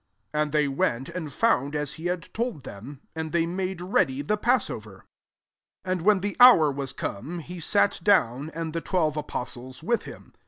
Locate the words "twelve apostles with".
8.81-10.05